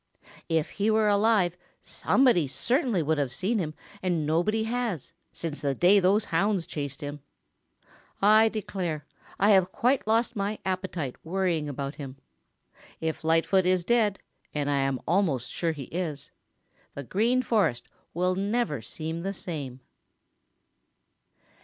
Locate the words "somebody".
1.83-2.47